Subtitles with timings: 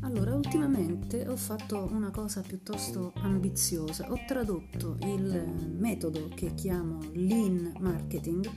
[0.00, 4.10] Allora, ultimamente ho fatto una cosa piuttosto ambiziosa.
[4.10, 5.44] Ho tradotto il
[5.78, 8.48] metodo che chiamo lean marketing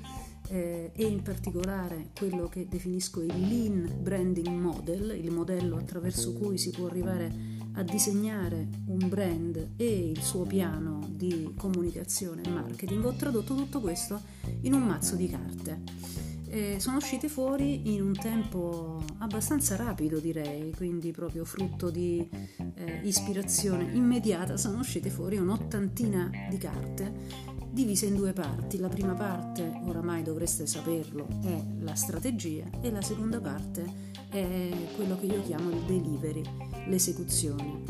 [0.47, 6.57] eh, e in particolare quello che definisco il lean branding model, il modello attraverso cui
[6.57, 13.03] si può arrivare a disegnare un brand e il suo piano di comunicazione e marketing.
[13.03, 14.21] Ho tradotto tutto questo
[14.61, 16.34] in un mazzo di carte.
[16.47, 22.27] Eh, sono uscite fuori in un tempo abbastanza rapido direi, quindi proprio frutto di
[22.75, 28.77] eh, ispirazione immediata, sono uscite fuori un'ottantina di carte divise in due parti.
[28.77, 35.19] La prima parte, oramai dovreste saperlo, è la strategia e la seconda parte è quello
[35.19, 36.41] che io chiamo il delivery,
[36.87, 37.83] l'esecuzione.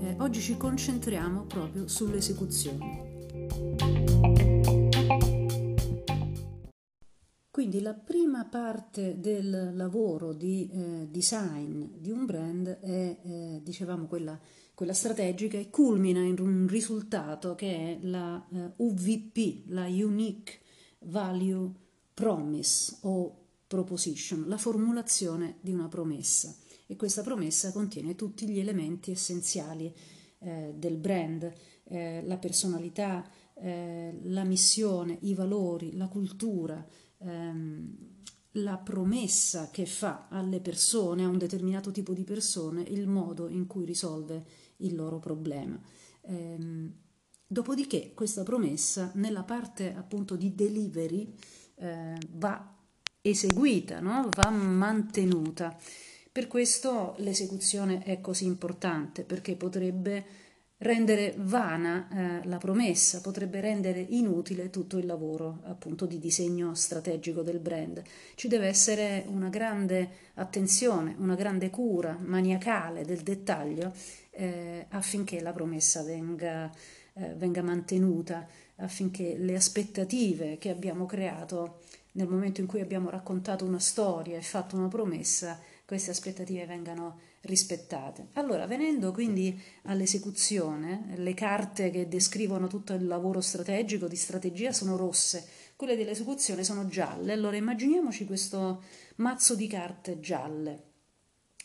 [0.00, 4.27] Eh, oggi ci concentriamo proprio sull'esecuzione.
[7.58, 14.06] Quindi la prima parte del lavoro di eh, design di un brand è, eh, dicevamo,
[14.06, 14.38] quella
[14.74, 20.60] quella strategica e culmina in un risultato che è la eh, UVP, la Unique
[21.00, 21.72] Value
[22.14, 26.54] Promise o Proposition, la formulazione di una promessa.
[26.86, 29.92] E questa promessa contiene tutti gli elementi essenziali
[30.38, 31.52] eh, del brand,
[31.88, 33.28] eh, la personalità,
[33.60, 36.84] eh, la missione, i valori, la cultura,
[37.18, 37.96] ehm,
[38.52, 43.66] la promessa che fa alle persone, a un determinato tipo di persone, il modo in
[43.66, 44.44] cui risolve
[44.78, 45.78] il loro problema.
[46.22, 46.92] Ehm,
[47.46, 51.34] dopodiché questa promessa nella parte appunto di delivery
[51.76, 52.76] eh, va
[53.20, 54.28] eseguita, no?
[54.34, 55.76] va mantenuta.
[56.30, 60.24] Per questo l'esecuzione è così importante perché potrebbe
[60.78, 62.08] rendere vana
[62.42, 68.02] eh, la promessa, potrebbe rendere inutile tutto il lavoro appunto di disegno strategico del brand.
[68.34, 73.92] Ci deve essere una grande attenzione, una grande cura maniacale del dettaglio
[74.30, 76.70] eh, affinché la promessa venga,
[77.14, 78.46] eh, venga mantenuta,
[78.76, 81.80] affinché le aspettative che abbiamo creato
[82.12, 87.20] nel momento in cui abbiamo raccontato una storia e fatto una promessa, queste aspettative vengano
[87.40, 88.26] rispettate.
[88.34, 94.98] Allora, venendo quindi all'esecuzione, le carte che descrivono tutto il lavoro strategico di strategia sono
[94.98, 97.32] rosse, quelle dell'esecuzione sono gialle.
[97.32, 98.82] Allora, immaginiamoci questo
[99.16, 100.82] mazzo di carte gialle.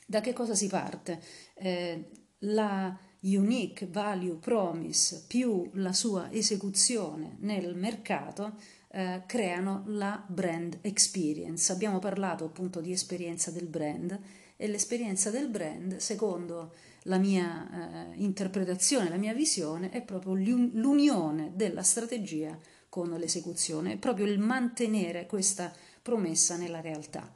[0.08, 1.22] Da che cosa si parte?
[1.56, 2.10] Eh,
[2.46, 8.56] la unique value promise più la sua esecuzione nel mercato
[8.96, 11.72] eh, creano la brand experience.
[11.72, 14.20] Abbiamo parlato appunto di esperienza del brand
[14.56, 21.54] e l'esperienza del brand, secondo la mia eh, interpretazione, la mia visione, è proprio l'unione
[21.56, 27.34] della strategia con l'esecuzione, è proprio il mantenere questa promessa nella realtà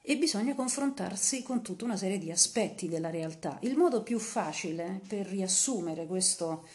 [0.00, 3.58] e bisogna confrontarsi con tutta una serie di aspetti della realtà.
[3.62, 6.66] Il modo più facile per riassumere questo,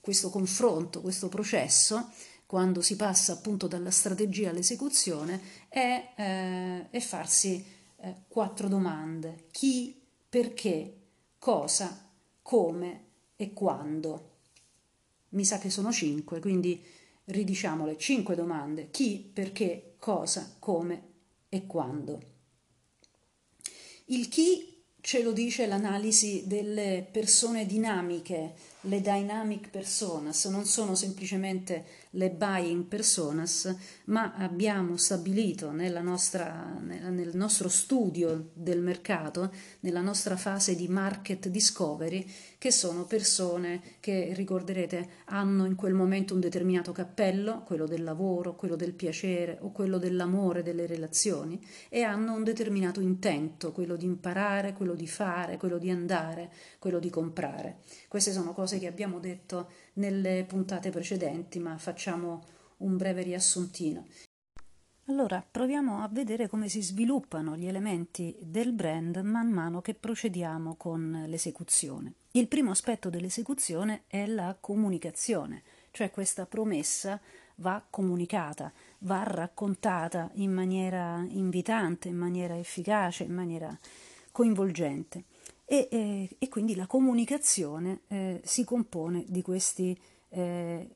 [0.00, 2.10] questo confronto, questo processo,
[2.52, 5.40] quando si passa appunto dalla strategia all'esecuzione,
[5.70, 7.64] è, eh, è farsi
[7.96, 9.46] eh, quattro domande.
[9.50, 9.98] Chi,
[10.28, 10.96] perché,
[11.38, 12.10] cosa,
[12.42, 13.04] come
[13.36, 14.40] e quando.
[15.30, 16.78] Mi sa che sono cinque, quindi
[17.24, 18.90] ridiciamole cinque domande.
[18.90, 21.04] Chi, perché, cosa, come
[21.48, 22.20] e quando.
[24.08, 31.84] Il chi ce lo dice l'analisi delle persone dinamiche, le dynamic personas, non sono semplicemente
[32.10, 33.74] le buying personas,
[34.06, 42.26] ma abbiamo stabilito nostra, nel nostro studio del mercato, nella nostra fase di market discovery,
[42.58, 48.56] che sono persone che ricorderete hanno in quel momento un determinato cappello, quello del lavoro,
[48.56, 54.04] quello del piacere o quello dell'amore, delle relazioni, e hanno un determinato intento, quello di
[54.04, 57.78] imparare, quello di fare, quello di andare, quello di comprare.
[58.08, 62.44] Queste sono cose che abbiamo detto nelle puntate precedenti, ma facciamo
[62.78, 64.06] un breve riassuntino.
[65.06, 70.76] Allora, proviamo a vedere come si sviluppano gli elementi del brand man mano che procediamo
[70.76, 72.14] con l'esecuzione.
[72.32, 77.20] Il primo aspetto dell'esecuzione è la comunicazione, cioè questa promessa
[77.56, 83.76] va comunicata, va raccontata in maniera invitante, in maniera efficace, in maniera
[84.30, 85.24] coinvolgente.
[85.72, 89.98] E, eh, e quindi la comunicazione eh, si compone di questi
[90.28, 90.86] eh,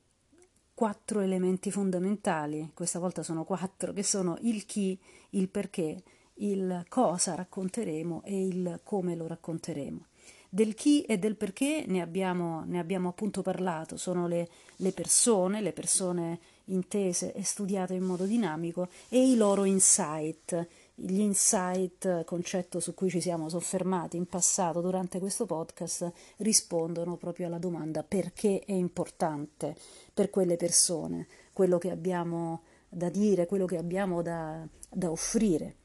[0.75, 4.95] quattro elementi fondamentali, questa volta sono quattro, che sono il chi,
[5.31, 6.03] il perché,
[6.35, 10.05] il cosa racconteremo e il come lo racconteremo.
[10.47, 15.59] Del chi e del perché ne abbiamo, ne abbiamo appunto parlato, sono le, le persone,
[15.59, 20.67] le persone intese e studiate in modo dinamico e i loro insight,
[20.99, 27.45] gli insight, concetto su cui ci siamo soffermati in passato durante questo podcast, rispondono proprio
[27.45, 29.75] alla domanda perché è importante
[30.11, 35.75] per quelle persone quello che abbiamo da dire, quello che abbiamo da, da offrire.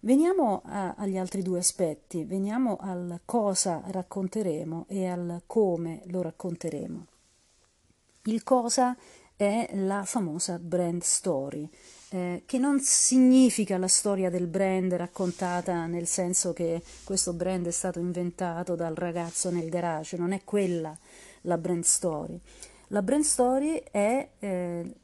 [0.00, 7.06] Veniamo a, agli altri due aspetti, veniamo al cosa racconteremo e al come lo racconteremo.
[8.24, 8.96] Il cosa
[9.42, 11.68] è la famosa brand story,
[12.10, 17.72] eh, che non significa la storia del brand raccontata nel senso che questo brand è
[17.72, 20.96] stato inventato dal ragazzo nel garage, non è quella
[21.42, 22.40] la brand story.
[22.88, 24.94] La brand story è eh,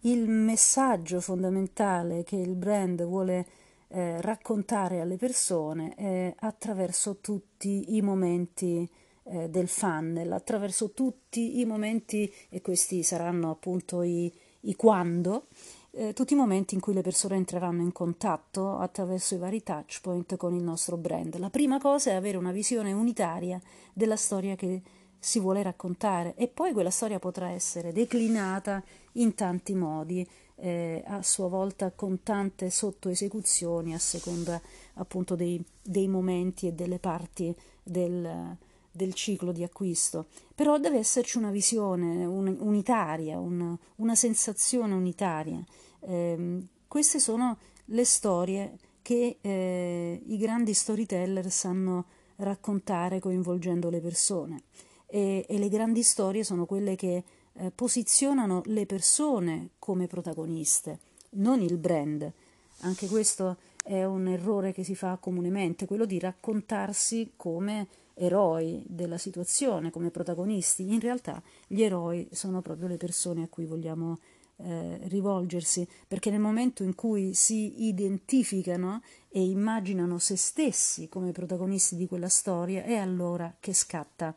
[0.00, 3.46] il messaggio fondamentale che il brand vuole
[3.88, 8.88] eh, raccontare alle persone eh, attraverso tutti i momenti
[9.24, 15.46] eh, del funnel, attraverso tutti i momenti, e questi saranno appunto i, i quando,
[15.92, 20.00] eh, tutti i momenti in cui le persone entreranno in contatto attraverso i vari touch
[20.00, 21.36] point con il nostro brand.
[21.38, 23.60] La prima cosa è avere una visione unitaria
[23.92, 24.82] della storia che
[25.18, 28.82] si vuole raccontare e poi quella storia potrà essere declinata
[29.12, 34.60] in tanti modi, eh, a sua volta con tante sottoesecuzioni a seconda
[34.94, 38.56] appunto dei, dei momenti e delle parti del,
[38.92, 40.26] del, ciclo di acquisto.
[40.54, 45.64] Però deve esserci una visione un, unitaria, un, una sensazione unitaria.
[46.00, 52.04] Eh, queste sono le storie che eh, i grandi storyteller sanno
[52.36, 54.62] raccontare coinvolgendo le persone
[55.06, 57.22] e, e le grandi storie sono quelle che
[57.52, 60.98] eh, posizionano le persone come protagoniste,
[61.30, 62.32] non il brand.
[62.80, 69.18] Anche questo è un errore che si fa comunemente, quello di raccontarsi come eroi della
[69.18, 70.92] situazione, come protagonisti.
[70.92, 74.18] In realtà gli eroi sono proprio le persone a cui vogliamo
[74.56, 81.96] eh, rivolgersi, perché nel momento in cui si identificano e immaginano se stessi come protagonisti
[81.96, 84.34] di quella storia, è allora che scatta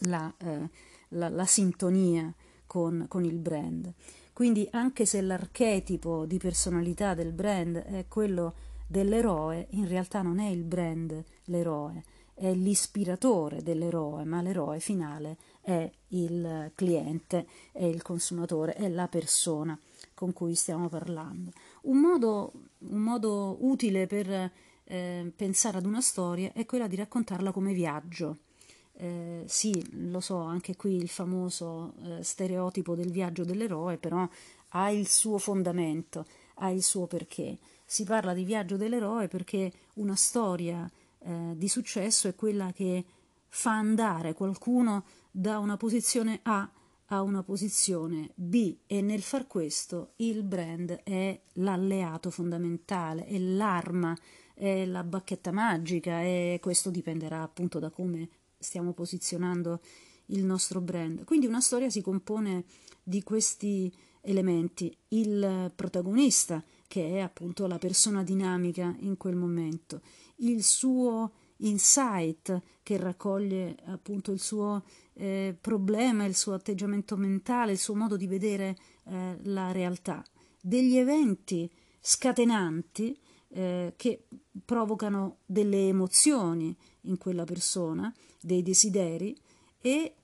[0.00, 0.68] la, eh,
[1.10, 2.32] la, la sintonia
[2.66, 3.92] con, con il brand.
[4.32, 8.54] Quindi anche se l'archetipo di personalità del brand è quello
[8.86, 12.02] dell'eroe, in realtà non è il brand l'eroe,
[12.34, 19.78] è l'ispiratore dell'eroe, ma l'eroe finale è il cliente, è il consumatore, è la persona
[20.12, 21.52] con cui stiamo parlando.
[21.82, 24.50] Un modo, un modo utile per
[24.84, 28.38] eh, pensare ad una storia è quella di raccontarla come viaggio.
[28.96, 34.28] Eh, sì, lo so, anche qui il famoso eh, stereotipo del viaggio dell'eroe, però
[34.68, 36.26] ha il suo fondamento,
[36.56, 37.58] ha il suo perché.
[37.84, 40.88] Si parla di viaggio dell'eroe perché una storia
[41.24, 43.04] eh, di successo è quella che
[43.48, 46.70] fa andare qualcuno da una posizione A
[47.06, 48.76] a una posizione B.
[48.86, 54.16] E nel far questo il brand è l'alleato fondamentale, è l'arma,
[54.54, 56.22] è la bacchetta magica.
[56.22, 58.28] E questo dipenderà appunto da come
[58.58, 59.80] stiamo posizionando
[60.26, 61.24] il nostro brand.
[61.24, 62.64] Quindi una storia si compone
[63.02, 70.00] di questi elementi, il protagonista che è appunto la persona dinamica in quel momento,
[70.36, 74.84] il suo insight che raccoglie appunto il suo
[75.14, 80.24] eh, problema, il suo atteggiamento mentale, il suo modo di vedere eh, la realtà,
[80.60, 81.70] degli eventi
[82.00, 84.26] scatenanti eh, che
[84.64, 89.36] provocano delle emozioni in quella persona dei desideri
[89.80, 90.14] e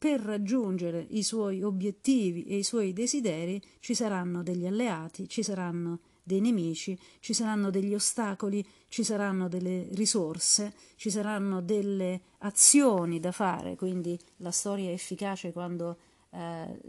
[0.00, 5.98] per raggiungere i suoi obiettivi e i suoi desideri ci saranno degli alleati, ci saranno
[6.22, 13.30] dei nemici, ci saranno degli ostacoli, ci saranno delle risorse, ci saranno delle azioni da
[13.30, 15.98] fare, quindi la storia è efficace quando,
[16.30, 16.80] eh,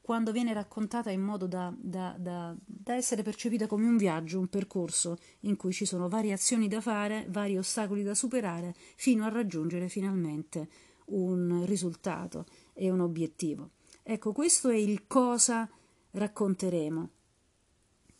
[0.00, 4.48] quando viene raccontata in modo da, da, da, da, essere percepita come un viaggio, un
[4.48, 9.28] percorso in cui ci sono varie azioni da fare, vari ostacoli da superare, fino a
[9.28, 13.70] raggiungere finalmente un risultato e un obiettivo.
[14.02, 15.68] Ecco, questo è il cosa
[16.10, 17.08] racconteremo.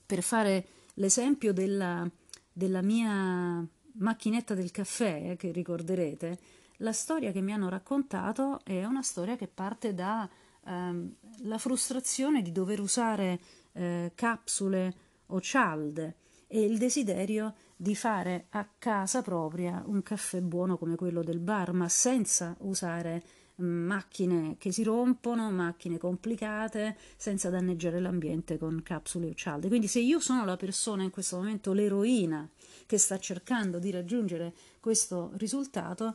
[0.07, 2.09] Per fare l'esempio della,
[2.53, 6.39] della mia macchinetta del caffè, eh, che ricorderete,
[6.79, 10.29] la storia che mi hanno raccontato è una storia che parte da
[10.65, 11.15] ehm,
[11.57, 13.41] frustrazione di dover usare
[13.73, 14.95] eh, capsule
[15.27, 21.25] o cialde e il desiderio di fare a casa propria un caffè buono come quello
[21.25, 23.21] del bar, ma senza usare
[23.61, 29.67] mm, macchine che si rompono, macchine complicate, senza danneggiare l'ambiente con capsule cialde.
[29.67, 32.49] Quindi se io sono la persona in questo momento, l'eroina
[32.87, 36.15] che sta cercando di raggiungere questo risultato,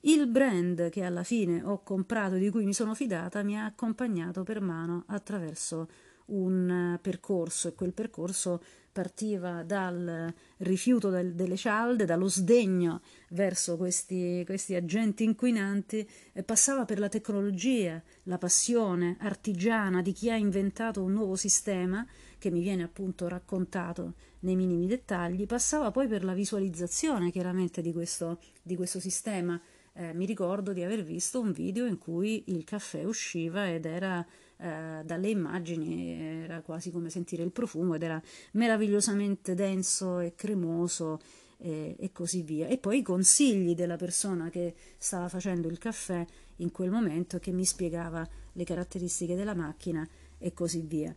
[0.00, 4.42] il brand che alla fine ho comprato, di cui mi sono fidata, mi ha accompagnato
[4.42, 5.86] per mano attraverso
[6.26, 8.62] un percorso e quel percorso
[8.94, 13.00] partiva dal rifiuto del, delle cialde, dallo sdegno
[13.30, 16.08] verso questi, questi agenti inquinanti
[16.44, 22.06] passava per la tecnologia, la passione artigiana di chi ha inventato un nuovo sistema
[22.38, 27.92] che mi viene appunto raccontato nei minimi dettagli, passava poi per la visualizzazione chiaramente di
[27.92, 29.60] questo, di questo sistema.
[29.96, 34.26] Eh, mi ricordo di aver visto un video in cui il caffè usciva ed era
[34.56, 38.20] eh, dalle immagini era quasi come sentire il profumo ed era
[38.52, 41.20] meravigliosamente denso e cremoso
[41.58, 42.66] e, e così via.
[42.66, 47.52] E poi i consigli della persona che stava facendo il caffè in quel momento che
[47.52, 50.04] mi spiegava le caratteristiche della macchina
[50.38, 51.14] e così via.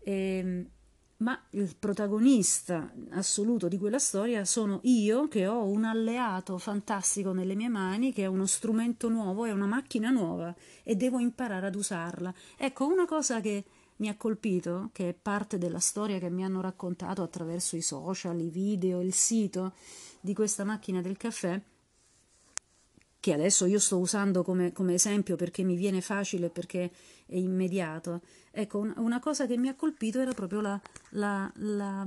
[0.00, 0.68] E, ehm,
[1.18, 7.54] ma il protagonista assoluto di quella storia sono io che ho un alleato fantastico nelle
[7.54, 11.74] mie mani che è uno strumento nuovo, è una macchina nuova e devo imparare ad
[11.74, 12.34] usarla.
[12.56, 13.64] Ecco, una cosa che
[13.96, 18.38] mi ha colpito, che è parte della storia che mi hanno raccontato attraverso i social,
[18.38, 19.72] i video, il sito
[20.20, 21.58] di questa macchina del caffè,
[23.26, 26.92] che adesso io sto usando come, come esempio perché mi viene facile, perché
[27.26, 28.20] è immediato.
[28.52, 30.80] Ecco, un, una cosa che mi ha colpito era proprio la,
[31.10, 32.06] la, la,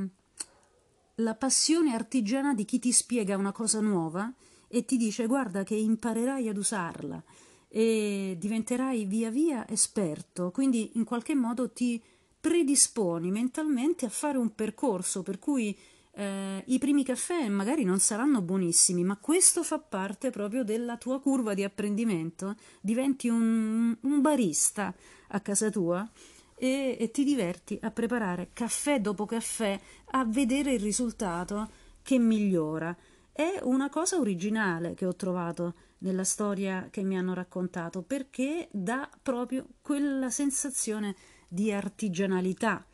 [1.15, 4.33] la passione artigiana di chi ti spiega una cosa nuova
[4.69, 7.21] e ti dice guarda che imparerai ad usarla
[7.67, 12.01] e diventerai via via esperto, quindi in qualche modo ti
[12.39, 15.77] predisponi mentalmente a fare un percorso per cui
[16.19, 21.21] eh, i primi caffè magari non saranno buonissimi, ma questo fa parte proprio della tua
[21.21, 24.93] curva di apprendimento, diventi un, un barista
[25.29, 26.07] a casa tua
[26.55, 29.79] e, e ti diverti a preparare caffè dopo caffè,
[30.11, 31.69] a vedere il risultato
[32.01, 32.93] che migliora.
[33.31, 39.09] È una cosa originale che ho trovato nella storia che mi hanno raccontato perché dà
[39.21, 41.15] proprio quella sensazione
[41.47, 42.85] di artigianalità,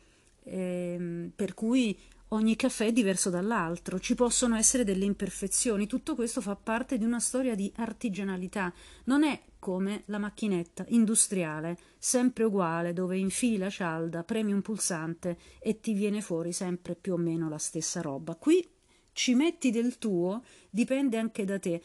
[0.44, 1.98] ehm, per cui
[2.36, 7.04] Ogni caffè è diverso dall'altro, ci possono essere delle imperfezioni, tutto questo fa parte di
[7.04, 8.70] una storia di artigianalità,
[9.04, 15.38] non è come la macchinetta industriale, sempre uguale, dove infili la cialda, premi un pulsante
[15.58, 18.34] e ti viene fuori sempre più o meno la stessa roba.
[18.34, 18.68] Qui
[19.12, 21.80] ci metti del tuo, dipende anche da te.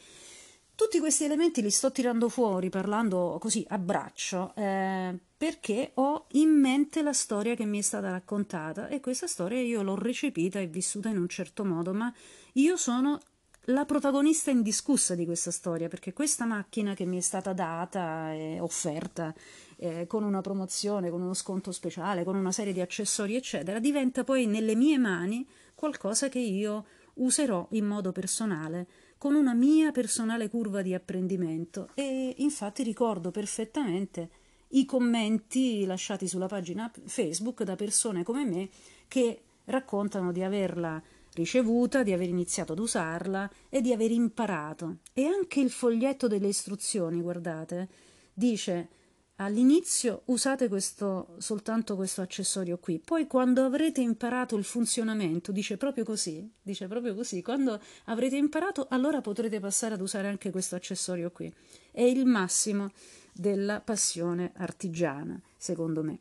[0.74, 6.48] Tutti questi elementi li sto tirando fuori parlando così a braccio eh, perché ho in
[6.48, 10.66] mente la storia che mi è stata raccontata e questa storia io l'ho recepita e
[10.66, 12.12] vissuta in un certo modo, ma
[12.54, 13.20] io sono
[13.66, 18.58] la protagonista indiscussa di questa storia perché questa macchina che mi è stata data e
[18.58, 19.32] offerta
[19.76, 24.24] eh, con una promozione, con uno sconto speciale, con una serie di accessori eccetera, diventa
[24.24, 28.86] poi nelle mie mani qualcosa che io userò in modo personale
[29.22, 34.30] con una mia personale curva di apprendimento e infatti ricordo perfettamente
[34.70, 38.68] i commenti lasciati sulla pagina Facebook da persone come me
[39.06, 41.00] che raccontano di averla
[41.34, 44.96] ricevuta, di aver iniziato ad usarla e di aver imparato.
[45.12, 47.88] E anche il foglietto delle istruzioni, guardate,
[48.34, 48.88] dice
[49.36, 56.04] All'inizio usate questo, soltanto questo accessorio qui, poi quando avrete imparato il funzionamento, dice proprio
[56.04, 61.30] così, dice proprio così, quando avrete imparato allora potrete passare ad usare anche questo accessorio
[61.30, 61.52] qui.
[61.90, 62.90] È il massimo
[63.32, 66.20] della passione artigiana, secondo me.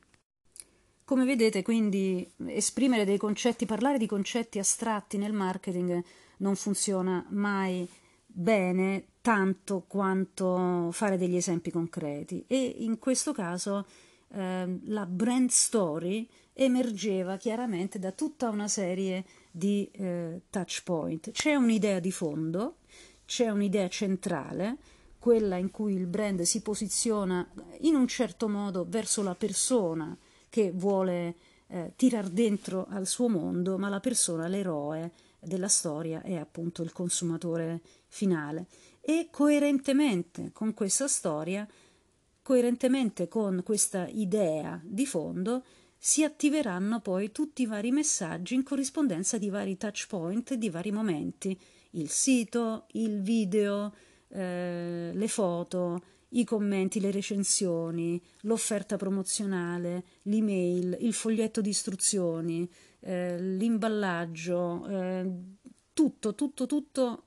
[1.03, 6.01] Come vedete, quindi esprimere dei concetti, parlare di concetti astratti nel marketing
[6.37, 7.87] non funziona mai
[8.25, 13.85] bene tanto quanto fare degli esempi concreti e in questo caso
[14.33, 21.31] eh, la brand story emergeva chiaramente da tutta una serie di eh, touch point.
[21.31, 22.77] C'è un'idea di fondo,
[23.25, 24.77] c'è un'idea centrale,
[25.19, 27.47] quella in cui il brand si posiziona
[27.81, 30.17] in un certo modo verso la persona
[30.49, 31.35] che vuole
[31.67, 36.91] eh, tirar dentro al suo mondo, ma la persona, l'eroe della storia è appunto il
[36.91, 38.67] consumatore finale
[39.01, 41.67] e coerentemente con questa storia,
[42.41, 45.63] coerentemente con questa idea di fondo,
[45.97, 50.91] si attiveranno poi tutti i vari messaggi in corrispondenza di vari touch point, di vari
[50.91, 51.59] momenti,
[51.91, 53.93] il sito, il video,
[54.29, 62.69] eh, le foto, i commenti, le recensioni, l'offerta promozionale, l'email, il foglietto di istruzioni,
[63.01, 65.31] eh, l'imballaggio, eh,
[65.93, 67.23] tutto, tutto, tutto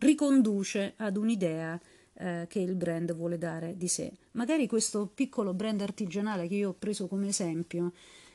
[0.00, 1.80] riconduce ad un'idea
[2.14, 4.12] eh, che il brand vuole dare di sé.
[4.32, 7.92] Magari questo piccolo brand artigianale che io ho preso come esempio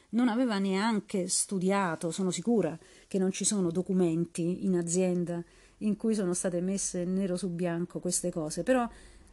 [0.10, 5.43] non aveva neanche studiato, sono sicura che non ci sono documenti in azienda
[5.79, 8.88] in cui sono state messe nero su bianco queste cose, però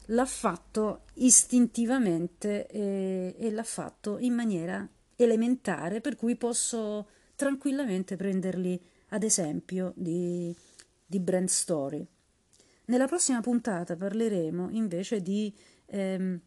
[0.07, 4.87] l'ha fatto istintivamente e, e l'ha fatto in maniera
[5.17, 10.55] elementare per cui posso tranquillamente prenderli ad esempio di,
[11.07, 12.07] di brand story.
[12.93, 15.51] Nella prossima puntata parleremo invece di,
[15.87, 16.39] ehm,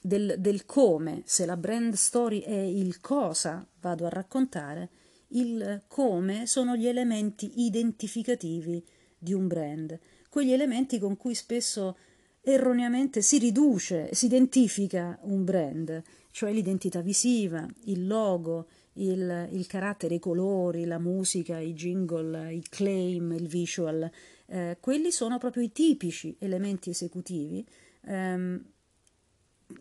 [0.00, 4.88] del, del, come, se la brand story è il cosa vado a raccontare,
[5.32, 8.82] il come sono gli elementi identificativi
[9.18, 10.00] di un brand,
[10.30, 11.98] quegli elementi con cui spesso
[12.40, 20.14] erroneamente si riduce, si identifica un brand, cioè l'identità visiva, il logo, il, il carattere,
[20.14, 24.10] i colori, la musica, i jingle, il claim, il visual,
[24.46, 27.66] eh, quelli sono proprio i tipici elementi esecutivi
[28.02, 28.64] ehm,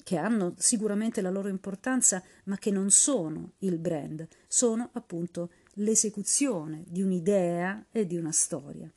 [0.04, 6.84] che hanno sicuramente la loro importanza, ma che non sono il brand, sono appunto l'esecuzione
[6.88, 8.92] di un'idea e di una storia.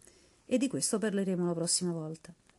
[0.47, 2.35] E di questo parleremo la prossima volta.